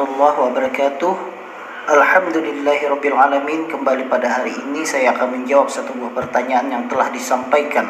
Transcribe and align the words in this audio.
Warahmatullahi 0.00 0.40
wabarakatuh. 0.48 1.14
Alhamdulillahirrabbilalamin 1.92 3.68
Kembali 3.68 4.08
pada 4.08 4.32
hari 4.32 4.56
ini 4.56 4.80
saya 4.80 5.12
akan 5.12 5.44
menjawab 5.44 5.68
satu 5.68 5.92
buah 5.92 6.16
pertanyaan 6.16 6.72
yang 6.72 6.84
telah 6.88 7.12
disampaikan. 7.12 7.84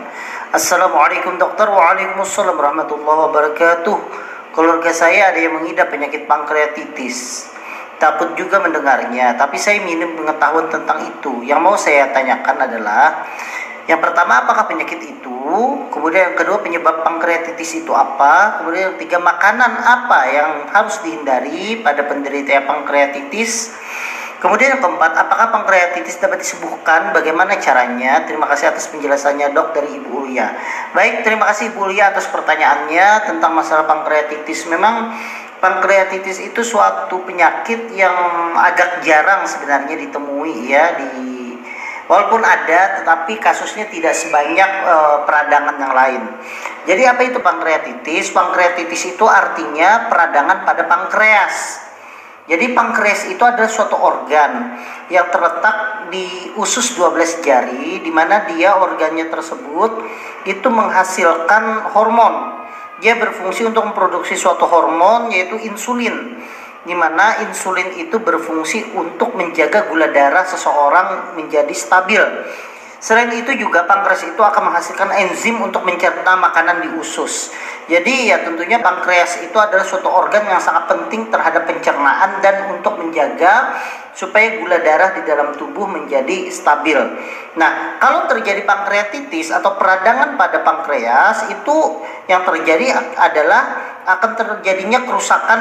Assalamualaikum 0.50 1.38
dokter. 1.38 1.70
Waalaikumsalam 1.70 2.58
warahmatullahi 2.58 3.30
wabarakatuh. 3.30 3.98
Keluarga 4.50 4.90
saya 4.90 5.30
ada 5.30 5.38
yang 5.38 5.54
mengidap 5.62 5.86
penyakit 5.86 6.26
pankreatitis. 6.26 7.46
Takut 8.02 8.34
juga 8.34 8.58
mendengarnya 8.58 9.38
Tapi 9.38 9.54
saya 9.54 9.78
minim 9.78 10.18
pengetahuan 10.18 10.66
tentang 10.66 11.06
itu. 11.06 11.46
Yang 11.46 11.60
mau 11.62 11.78
saya 11.78 12.10
tanyakan 12.10 12.58
adalah 12.58 13.22
yang 13.90 13.98
pertama, 13.98 14.46
apakah 14.46 14.70
penyakit 14.70 15.02
itu? 15.02 15.42
Kemudian 15.90 16.30
yang 16.30 16.36
kedua, 16.38 16.62
penyebab 16.62 17.02
pankreatitis 17.02 17.82
itu 17.82 17.90
apa? 17.90 18.62
Kemudian 18.62 18.94
yang 18.94 18.98
tiga, 19.02 19.18
makanan 19.18 19.82
apa 19.82 20.20
yang 20.30 20.50
harus 20.70 21.02
dihindari 21.02 21.82
pada 21.82 22.06
penderita 22.06 22.54
pankreatitis? 22.70 23.74
Kemudian 24.38 24.78
yang 24.78 24.82
keempat, 24.86 25.10
apakah 25.18 25.50
pankreatitis 25.50 26.22
dapat 26.22 26.38
disembuhkan? 26.38 27.10
Bagaimana 27.10 27.58
caranya? 27.58 28.22
Terima 28.30 28.46
kasih 28.46 28.70
atas 28.70 28.86
penjelasannya 28.94 29.50
dok 29.50 29.74
dari 29.74 29.98
Ibu 29.98 30.22
Ulia. 30.22 30.54
Baik, 30.94 31.26
terima 31.26 31.50
kasih 31.50 31.74
Ibu 31.74 31.90
Ulia 31.90 32.14
atas 32.14 32.30
pertanyaannya 32.30 33.26
tentang 33.26 33.52
masalah 33.52 33.90
pankreatitis. 33.90 34.70
Memang 34.70 35.18
pankreatitis 35.60 36.40
itu 36.40 36.62
suatu 36.62 37.26
penyakit 37.26 37.92
yang 37.92 38.14
agak 38.54 39.02
jarang 39.04 39.44
sebenarnya 39.50 39.98
ditemui 39.98 40.72
ya 40.72 40.94
di 40.96 41.29
Walaupun 42.10 42.42
ada, 42.42 42.98
tetapi 42.98 43.38
kasusnya 43.38 43.86
tidak 43.86 44.18
sebanyak 44.18 44.70
e, 44.82 44.94
peradangan 45.30 45.78
yang 45.78 45.94
lain. 45.94 46.22
Jadi 46.82 47.06
apa 47.06 47.22
itu 47.22 47.38
pankreatitis? 47.38 48.34
Pankreatitis 48.34 49.14
itu 49.14 49.30
artinya 49.30 50.10
peradangan 50.10 50.66
pada 50.66 50.90
pankreas. 50.90 51.86
Jadi 52.50 52.74
pankreas 52.74 53.30
itu 53.30 53.38
adalah 53.46 53.70
suatu 53.70 53.94
organ 53.94 54.74
yang 55.06 55.30
terletak 55.30 56.10
di 56.10 56.50
usus 56.58 56.98
12 56.98 57.46
jari 57.46 58.02
di 58.02 58.10
mana 58.10 58.42
dia 58.50 58.74
organnya 58.74 59.30
tersebut 59.30 60.02
itu 60.50 60.66
menghasilkan 60.66 61.94
hormon. 61.94 62.58
Dia 62.98 63.22
berfungsi 63.22 63.70
untuk 63.70 63.86
memproduksi 63.86 64.34
suatu 64.34 64.66
hormon 64.66 65.30
yaitu 65.30 65.62
insulin 65.62 66.42
di 66.84 66.96
mana 66.96 67.44
insulin 67.44 68.00
itu 68.00 68.16
berfungsi 68.20 68.96
untuk 68.96 69.36
menjaga 69.36 69.88
gula 69.92 70.08
darah 70.08 70.48
seseorang 70.48 71.36
menjadi 71.36 71.74
stabil. 71.76 72.22
Selain 73.00 73.32
itu 73.32 73.56
juga 73.56 73.88
pankreas 73.88 74.28
itu 74.28 74.36
akan 74.36 74.68
menghasilkan 74.68 75.08
enzim 75.24 75.56
untuk 75.64 75.80
mencerna 75.88 76.36
makanan 76.36 76.84
di 76.84 76.88
usus. 77.00 77.48
Jadi 77.88 78.28
ya 78.28 78.44
tentunya 78.44 78.76
pankreas 78.76 79.40
itu 79.40 79.56
adalah 79.56 79.80
suatu 79.88 80.12
organ 80.12 80.44
yang 80.44 80.60
sangat 80.60 80.84
penting 80.84 81.32
terhadap 81.32 81.64
pencernaan 81.64 82.44
dan 82.44 82.68
untuk 82.76 83.00
menjaga 83.00 83.72
supaya 84.12 84.60
gula 84.60 84.84
darah 84.84 85.16
di 85.16 85.24
dalam 85.24 85.56
tubuh 85.56 85.88
menjadi 85.88 86.52
stabil. 86.52 87.00
Nah, 87.56 87.96
kalau 88.04 88.28
terjadi 88.28 88.68
pankreatitis 88.68 89.48
atau 89.48 89.80
peradangan 89.80 90.36
pada 90.36 90.60
pankreas 90.60 91.48
itu 91.48 92.04
yang 92.28 92.44
terjadi 92.44 93.16
adalah 93.16 93.80
akan 94.04 94.30
terjadinya 94.36 95.08
kerusakan 95.08 95.60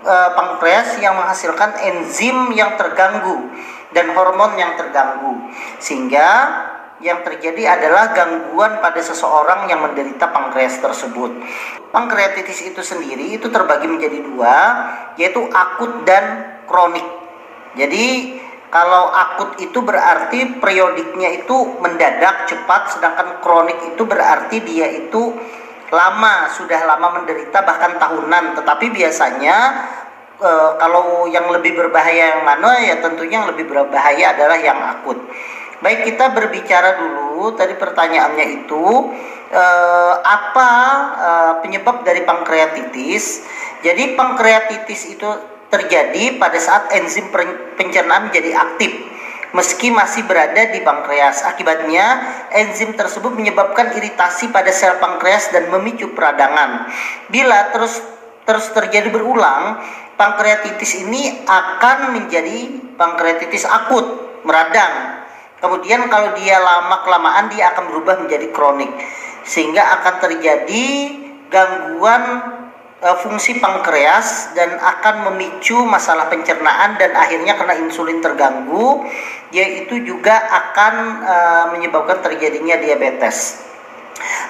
e, 0.00 0.14
pankreas 0.36 0.98
yang 1.00 1.16
menghasilkan 1.16 1.76
enzim 1.84 2.52
yang 2.56 2.74
terganggu 2.80 3.48
dan 3.90 4.12
hormon 4.14 4.56
yang 4.56 4.78
terganggu 4.78 5.50
sehingga 5.82 6.28
yang 7.00 7.24
terjadi 7.24 7.80
adalah 7.80 8.12
gangguan 8.12 8.76
pada 8.84 9.00
seseorang 9.00 9.72
yang 9.72 9.80
menderita 9.80 10.28
pankreas 10.28 10.76
tersebut. 10.84 11.32
Pankreatitis 11.90 12.60
itu 12.60 12.84
sendiri 12.84 13.40
itu 13.40 13.48
terbagi 13.48 13.88
menjadi 13.88 14.20
dua, 14.20 14.56
yaitu 15.16 15.40
akut 15.48 16.04
dan 16.04 16.60
kronik. 16.68 17.04
Jadi 17.72 18.36
kalau 18.68 19.10
akut 19.10 19.58
itu 19.64 19.80
berarti 19.80 20.60
periodiknya 20.60 21.42
itu 21.42 21.56
mendadak 21.80 22.46
cepat, 22.46 22.94
sedangkan 22.94 23.40
kronik 23.40 23.80
itu 23.96 24.02
berarti 24.04 24.60
dia 24.62 24.86
itu 24.92 25.34
lama 25.90 26.48
sudah 26.54 26.80
lama 26.86 27.20
menderita 27.20 27.62
bahkan 27.66 27.98
tahunan. 27.98 28.58
Tetapi 28.62 28.86
biasanya 28.94 29.56
e, 30.38 30.50
kalau 30.78 31.26
yang 31.28 31.50
lebih 31.50 31.74
berbahaya 31.76 32.38
yang 32.38 32.42
mana 32.46 32.78
ya 32.80 33.02
tentunya 33.02 33.42
yang 33.42 33.50
lebih 33.50 33.66
berbahaya 33.66 34.34
adalah 34.34 34.58
yang 34.58 34.78
akut. 34.98 35.18
Baik 35.82 36.06
kita 36.06 36.30
berbicara 36.32 36.98
dulu. 37.02 37.52
Tadi 37.58 37.74
pertanyaannya 37.74 38.46
itu 38.62 38.84
e, 39.50 39.64
apa 40.22 40.70
e, 41.18 41.30
penyebab 41.66 42.06
dari 42.06 42.22
pankreatitis? 42.22 43.44
Jadi 43.82 44.14
pankreatitis 44.14 45.10
itu 45.10 45.28
terjadi 45.70 46.38
pada 46.38 46.58
saat 46.58 46.90
enzim 46.98 47.30
pencernaan 47.78 48.30
menjadi 48.30 48.58
aktif 48.58 49.10
meski 49.50 49.90
masih 49.90 50.26
berada 50.26 50.70
di 50.70 50.80
pankreas. 50.82 51.42
Akibatnya, 51.46 52.22
enzim 52.54 52.94
tersebut 52.94 53.30
menyebabkan 53.32 53.94
iritasi 53.94 54.50
pada 54.50 54.70
sel 54.74 54.98
pankreas 54.98 55.50
dan 55.54 55.70
memicu 55.70 56.12
peradangan. 56.14 56.90
Bila 57.30 57.70
terus 57.74 58.02
terus 58.44 58.66
terjadi 58.74 59.08
berulang, 59.14 59.78
pankreatitis 60.18 61.06
ini 61.06 61.46
akan 61.46 62.12
menjadi 62.12 62.90
pankreatitis 62.98 63.64
akut, 63.64 64.04
meradang. 64.44 65.22
Kemudian 65.60 66.08
kalau 66.08 66.34
dia 66.36 66.56
lama 66.58 67.04
kelamaan 67.04 67.52
dia 67.52 67.70
akan 67.72 67.92
berubah 67.92 68.20
menjadi 68.24 68.48
kronik 68.50 68.90
sehingga 69.44 70.00
akan 70.00 70.14
terjadi 70.20 70.86
gangguan 71.52 72.22
uh, 73.00 73.16
fungsi 73.24 73.58
pankreas 73.58 74.52
dan 74.56 74.76
akan 74.76 75.32
memicu 75.32 75.80
masalah 75.84 76.28
pencernaan 76.28 76.96
dan 77.00 77.16
akhirnya 77.16 77.56
karena 77.56 77.74
insulin 77.80 78.20
terganggu 78.20 79.04
yaitu 79.50 80.04
juga 80.06 80.36
akan 80.36 80.94
uh, 81.24 81.64
menyebabkan 81.74 82.22
terjadinya 82.22 82.78
diabetes. 82.78 83.66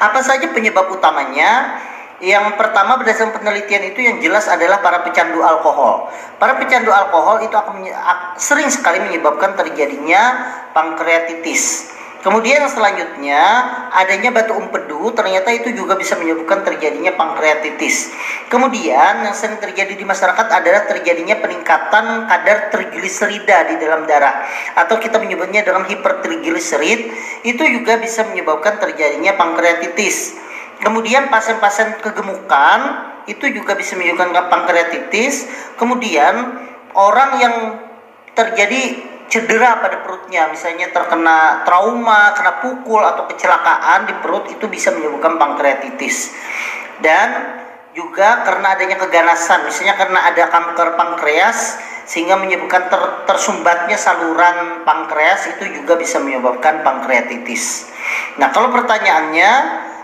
Apa 0.02 0.20
saja 0.20 0.50
penyebab 0.50 0.90
utamanya? 0.90 1.78
Yang 2.20 2.60
pertama 2.60 3.00
berdasarkan 3.00 3.40
penelitian 3.40 3.96
itu 3.96 4.04
yang 4.04 4.20
jelas 4.20 4.44
adalah 4.44 4.84
para 4.84 5.00
pecandu 5.00 5.40
alkohol. 5.40 6.12
Para 6.36 6.60
pecandu 6.60 6.92
alkohol 6.92 7.40
itu 7.40 7.56
akan 7.56 7.80
sering 8.36 8.68
sekali 8.68 9.00
menyebabkan 9.00 9.56
terjadinya 9.56 10.52
pankreatitis. 10.76 11.96
Kemudian 12.20 12.68
selanjutnya 12.68 13.40
adanya 13.96 14.28
batu 14.28 14.52
empedu 14.52 15.08
ternyata 15.16 15.48
itu 15.56 15.72
juga 15.72 15.96
bisa 15.96 16.20
menyebabkan 16.20 16.60
terjadinya 16.68 17.16
pankreatitis. 17.16 18.12
Kemudian 18.52 19.24
yang 19.24 19.32
sering 19.32 19.56
terjadi 19.56 19.96
di 19.96 20.04
masyarakat 20.04 20.46
adalah 20.52 20.84
terjadinya 20.84 21.40
peningkatan 21.40 22.28
kadar 22.28 22.68
trigliserida 22.68 23.72
di 23.72 23.80
dalam 23.80 24.04
darah 24.04 24.44
atau 24.76 25.00
kita 25.00 25.16
menyebutnya 25.16 25.64
dalam 25.64 25.88
hipertrigliserid 25.88 27.00
itu 27.48 27.62
juga 27.72 27.96
bisa 27.96 28.28
menyebabkan 28.28 28.76
terjadinya 28.76 29.40
pankreatitis. 29.40 30.36
Kemudian 30.84 31.32
pasien-pasien 31.32 32.04
kegemukan 32.04 32.80
itu 33.32 33.48
juga 33.48 33.72
bisa 33.72 33.96
menyebabkan 33.96 34.44
pankreatitis. 34.52 35.48
Kemudian 35.80 36.36
orang 36.92 37.30
yang 37.40 37.54
terjadi 38.36 39.09
cedera 39.30 39.78
pada 39.78 40.02
perutnya, 40.02 40.50
misalnya 40.50 40.90
terkena 40.90 41.62
trauma, 41.62 42.34
kena 42.34 42.58
pukul 42.60 43.00
atau 43.00 43.30
kecelakaan 43.30 44.10
di 44.10 44.14
perut 44.18 44.50
itu 44.50 44.66
bisa 44.66 44.90
menyebabkan 44.90 45.38
pankreatitis. 45.38 46.34
Dan 47.00 47.56
juga 47.94 48.42
karena 48.42 48.74
adanya 48.74 48.98
keganasan, 48.98 49.66
misalnya 49.66 49.94
karena 49.98 50.20
ada 50.30 50.44
kanker 50.50 50.98
pankreas 50.98 51.78
sehingga 52.06 52.34
menyebabkan 52.34 52.90
ter, 52.90 53.02
tersumbatnya 53.30 53.94
saluran 53.94 54.82
pankreas 54.82 55.46
itu 55.54 55.78
juga 55.78 55.94
bisa 55.94 56.18
menyebabkan 56.18 56.82
pankreatitis. 56.82 57.86
Nah, 58.42 58.50
kalau 58.50 58.74
pertanyaannya 58.74 59.50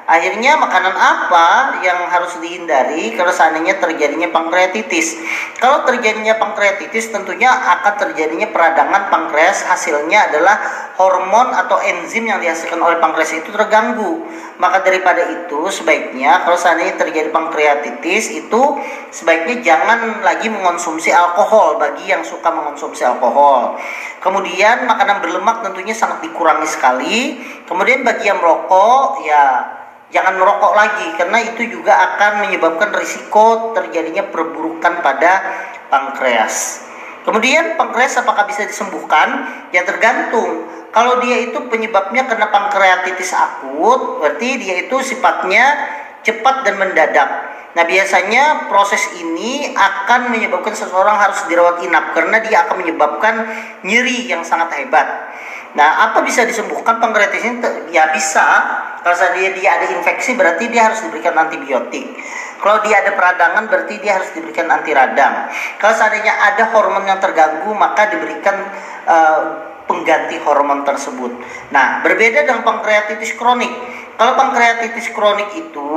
Akhirnya 0.06 0.55
makanan 0.55 0.94
apa 0.94 1.82
yang 1.82 2.06
harus 2.06 2.38
dihindari 2.38 3.19
kalau 3.19 3.35
seandainya 3.35 3.82
terjadinya 3.82 4.31
pankreatitis? 4.31 5.19
Kalau 5.58 5.82
terjadinya 5.82 6.38
pankreatitis 6.38 7.11
tentunya 7.11 7.50
akan 7.50 7.94
terjadinya 7.99 8.47
peradangan 8.55 9.11
pankreas 9.11 9.67
hasilnya 9.67 10.31
adalah 10.31 10.62
hormon 10.94 11.50
atau 11.58 11.82
enzim 11.82 12.23
yang 12.23 12.38
dihasilkan 12.38 12.79
oleh 12.79 13.03
pankreas 13.03 13.35
itu 13.35 13.50
terganggu. 13.50 14.23
Maka 14.62 14.87
daripada 14.87 15.26
itu 15.26 15.67
sebaiknya 15.75 16.47
kalau 16.47 16.55
seandainya 16.55 16.94
terjadi 16.94 17.35
pankreatitis 17.35 18.31
itu 18.31 18.62
sebaiknya 19.11 19.59
jangan 19.59 20.23
lagi 20.23 20.47
mengonsumsi 20.47 21.11
alkohol 21.11 21.82
bagi 21.82 22.06
yang 22.06 22.23
suka 22.23 22.47
mengonsumsi 22.55 23.02
alkohol. 23.02 23.75
Kemudian 24.23 24.87
makanan 24.87 25.19
berlemak 25.19 25.67
tentunya 25.67 25.99
sangat 25.99 26.23
dikurangi 26.23 26.69
sekali. 26.70 27.43
Kemudian 27.67 28.06
bagi 28.06 28.31
yang 28.31 28.38
merokok 28.38 29.26
ya 29.26 29.75
jangan 30.14 30.38
merokok 30.38 30.73
lagi 30.75 31.06
karena 31.19 31.38
itu 31.43 31.67
juga 31.67 31.94
akan 31.94 32.47
menyebabkan 32.47 32.94
risiko 32.94 33.75
terjadinya 33.75 34.26
perburukan 34.31 35.03
pada 35.03 35.32
pankreas. 35.91 36.87
Kemudian 37.26 37.75
pankreas 37.75 38.14
apakah 38.23 38.47
bisa 38.47 38.62
disembuhkan? 38.62 39.50
Ya 39.75 39.82
tergantung. 39.82 40.70
Kalau 40.94 41.19
dia 41.19 41.43
itu 41.43 41.58
penyebabnya 41.67 42.25
karena 42.25 42.49
pankreatitis 42.49 43.35
akut, 43.35 44.23
berarti 44.23 44.62
dia 44.62 44.87
itu 44.87 44.97
sifatnya 45.03 45.75
cepat 46.23 46.62
dan 46.62 46.79
mendadak. 46.79 47.29
Nah, 47.76 47.85
biasanya 47.85 48.73
proses 48.73 49.05
ini 49.20 49.76
akan 49.76 50.32
menyebabkan 50.32 50.73
seseorang 50.73 51.20
harus 51.20 51.44
dirawat 51.44 51.85
inap 51.85 52.17
karena 52.17 52.41
dia 52.41 52.64
akan 52.64 52.81
menyebabkan 52.81 53.35
nyeri 53.85 54.32
yang 54.32 54.41
sangat 54.41 54.73
hebat. 54.81 55.05
Nah, 55.76 56.08
apa 56.08 56.25
bisa 56.25 56.49
disembuhkan 56.49 56.96
pankreatitis 56.96 57.44
ini? 57.44 57.61
Ya 57.93 58.08
bisa. 58.11 58.43
Kalau 59.05 59.14
dia 59.38 59.55
dia 59.55 59.76
ada 59.76 59.87
infeksi 59.93 60.34
berarti 60.34 60.67
dia 60.73 60.90
harus 60.90 61.05
diberikan 61.05 61.37
antibiotik. 61.37 62.17
Kalau 62.58 62.81
dia 62.82 63.05
ada 63.05 63.12
peradangan 63.14 63.69
berarti 63.69 64.00
dia 64.00 64.19
harus 64.19 64.32
diberikan 64.32 64.67
anti 64.73 64.90
radang. 64.90 65.46
Kalau 65.78 65.94
seandainya 65.94 66.32
ada 66.32 66.73
hormon 66.75 67.05
yang 67.06 67.20
terganggu 67.20 67.70
maka 67.76 68.11
diberikan 68.11 68.56
uh, 69.06 69.40
pengganti 69.87 70.40
hormon 70.43 70.82
tersebut. 70.82 71.31
Nah, 71.70 72.02
berbeda 72.02 72.43
dengan 72.49 72.67
pankreatitis 72.67 73.38
kronik. 73.38 73.70
Kalau 74.17 74.32
pankreatitis 74.34 75.12
kronik 75.12 75.55
itu 75.55 75.90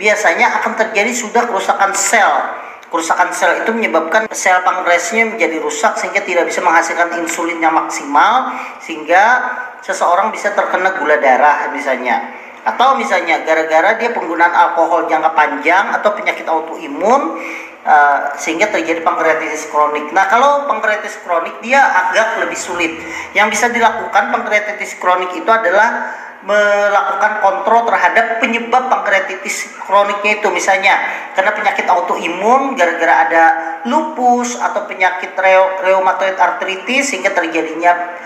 biasanya 0.00 0.58
akan 0.58 0.72
terjadi 0.74 1.12
sudah 1.14 1.46
kerusakan 1.46 1.92
sel. 1.94 2.61
Kerusakan 2.92 3.32
sel 3.32 3.64
itu 3.64 3.72
menyebabkan 3.72 4.28
sel 4.36 4.60
pankreasnya 4.60 5.32
menjadi 5.32 5.56
rusak 5.64 5.96
sehingga 5.96 6.20
tidak 6.20 6.44
bisa 6.44 6.60
menghasilkan 6.60 7.16
insulin 7.24 7.56
yang 7.56 7.72
maksimal 7.72 8.52
sehingga 8.84 9.40
seseorang 9.80 10.28
bisa 10.28 10.52
terkena 10.52 10.92
gula 11.00 11.16
darah 11.16 11.72
misalnya 11.72 12.20
atau 12.62 12.94
misalnya 12.94 13.42
gara-gara 13.42 13.98
dia 13.98 14.14
penggunaan 14.14 14.54
alkohol 14.54 15.10
jangka 15.10 15.34
panjang 15.34 15.90
atau 15.98 16.14
penyakit 16.14 16.46
autoimun 16.46 17.40
uh, 17.82 18.18
sehingga 18.38 18.70
terjadi 18.70 19.02
pankreatitis 19.02 19.66
kronik. 19.70 20.14
Nah, 20.14 20.30
kalau 20.30 20.70
pankreatitis 20.70 21.18
kronik 21.26 21.58
dia 21.58 21.82
agak 21.82 22.46
lebih 22.46 22.58
sulit. 22.58 22.92
Yang 23.34 23.58
bisa 23.58 23.66
dilakukan 23.70 24.30
pankreatitis 24.30 24.94
kronik 25.02 25.34
itu 25.34 25.50
adalah 25.50 26.14
melakukan 26.42 27.38
kontrol 27.38 27.86
terhadap 27.86 28.42
penyebab 28.42 28.90
pankreatitis 28.90 29.70
kroniknya 29.86 30.42
itu. 30.42 30.48
Misalnya 30.50 30.98
karena 31.38 31.54
penyakit 31.54 31.86
autoimun 31.86 32.74
gara-gara 32.74 33.14
ada 33.28 33.44
lupus 33.86 34.58
atau 34.58 34.86
penyakit 34.90 35.34
rheumatoid 35.86 36.34
arthritis 36.38 37.14
sehingga 37.14 37.30
terjadinya 37.30 38.18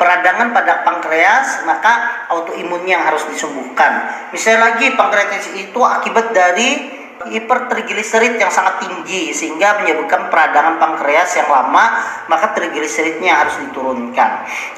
peradangan 0.00 0.56
pada 0.56 0.80
pankreas 0.80 1.60
maka 1.68 2.24
autoimunnya 2.32 2.96
yang 2.96 3.04
harus 3.04 3.28
disembuhkan. 3.28 4.08
Misalnya 4.32 4.72
lagi 4.72 4.96
pankreatitis 4.96 5.52
itu 5.60 5.80
akibat 5.84 6.32
dari 6.32 6.99
hipertrigliserid 7.28 8.40
yang 8.40 8.48
sangat 8.48 8.80
tinggi 8.80 9.36
sehingga 9.36 9.84
menyebabkan 9.84 10.32
peradangan 10.32 10.80
pankreas 10.80 11.36
yang 11.36 11.52
lama 11.52 12.00
maka 12.32 12.56
trigliseridnya 12.56 13.44
harus 13.44 13.60
diturunkan. 13.60 14.30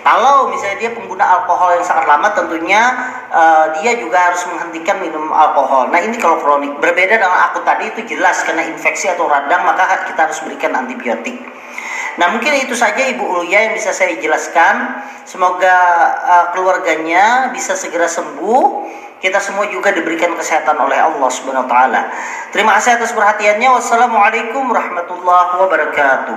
Kalau 0.02 0.50
misalnya 0.50 0.82
dia 0.82 0.90
pengguna 0.90 1.22
alkohol 1.22 1.78
yang 1.78 1.86
sangat 1.86 2.10
lama 2.10 2.34
tentunya 2.34 2.82
uh, 3.30 3.70
dia 3.78 3.94
juga 3.94 4.32
harus 4.32 4.42
menghentikan 4.50 4.98
minum 4.98 5.30
alkohol. 5.30 5.86
Nah 5.94 6.02
ini 6.02 6.18
kalau 6.18 6.42
kronik. 6.42 6.74
Berbeda 6.82 7.22
dengan 7.22 7.52
aku 7.52 7.62
tadi 7.62 7.94
itu 7.94 8.02
jelas 8.10 8.42
karena 8.42 8.66
infeksi 8.66 9.06
atau 9.06 9.30
radang 9.30 9.62
maka 9.62 10.02
kita 10.10 10.26
harus 10.26 10.42
berikan 10.42 10.74
antibiotik. 10.74 11.38
Nah 12.18 12.28
mungkin 12.34 12.52
itu 12.58 12.74
saja 12.74 13.06
Ibu 13.06 13.22
Ulia 13.22 13.70
yang 13.70 13.74
bisa 13.78 13.94
saya 13.94 14.18
jelaskan. 14.18 14.98
Semoga 15.22 15.78
uh, 16.26 16.46
keluarganya 16.50 17.54
bisa 17.54 17.78
segera 17.78 18.10
sembuh 18.10 18.90
kita 19.22 19.38
semua 19.38 19.70
juga 19.70 19.94
diberikan 19.94 20.34
kesehatan 20.34 20.74
oleh 20.82 20.98
Allah 20.98 21.30
Subhanahu 21.30 21.64
wa 21.64 21.70
taala. 21.70 22.10
Terima 22.50 22.74
kasih 22.76 22.98
atas 22.98 23.14
perhatiannya. 23.14 23.70
Wassalamualaikum 23.70 24.66
warahmatullahi 24.66 25.52
wabarakatuh. 25.62 26.36